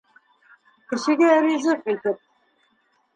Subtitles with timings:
[0.93, 2.25] Кешегә ризыҡ итеп.